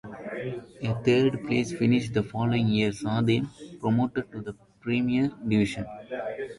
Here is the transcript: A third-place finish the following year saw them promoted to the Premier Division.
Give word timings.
A 0.81 0.95
third-place 1.03 1.73
finish 1.77 2.09
the 2.09 2.23
following 2.23 2.67
year 2.69 2.91
saw 2.91 3.21
them 3.21 3.51
promoted 3.79 4.31
to 4.31 4.41
the 4.41 4.53
Premier 4.79 5.27
Division. 5.47 5.85